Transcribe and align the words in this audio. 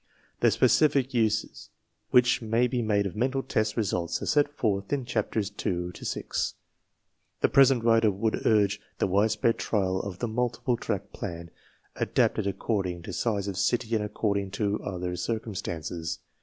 / 0.23 0.39
The 0.39 0.49
specific 0.49 1.13
uses 1.13 1.69
which 2.09 2.41
may 2.41 2.65
be 2.65 2.81
made 2.81 3.05
of 3.05 3.15
mental 3.15 3.43
test 3.43 3.77
results 3.77 4.19
are 4.23 4.25
set 4.25 4.49
forth 4.51 4.91
in 4.91 5.05
Chapters 5.05 5.51
2 5.51 5.91
to 5.91 6.03
6. 6.05 6.55
JIhe 7.43 7.53
present 7.53 7.83
writer 7.83 8.09
would 8.09 8.43
urge 8.47 8.79
t 8.79 8.83
he 8.99 9.05
widespread 9.05 9.59
trial 9.59 9.99
of 9.99 10.17
fr 10.17 10.25
he 10.25 10.31
i^jJtTpK" 10.33 10.81
j 10.81 10.93
gack 10.93 11.13
pla 11.13 11.29
n 11.29 11.45
v 11.45 11.51
adapted 11.97 12.47
according 12.47 13.03
to 13.03 13.13
size 13.13 13.47
of 13.47 13.55
city 13.59 13.93
and 13.93 14.03
accord 14.03 14.39
ing 14.39 14.49
to 14.49 14.81
other 14.83 15.15
circumstances. 15.15 16.17